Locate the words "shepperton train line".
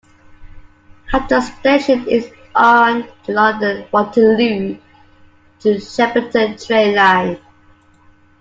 5.79-7.37